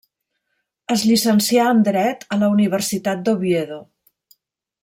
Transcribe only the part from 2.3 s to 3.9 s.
a la Universitat d'Oviedo.